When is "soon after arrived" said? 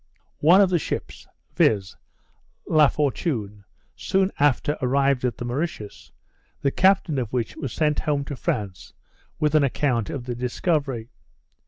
3.95-5.23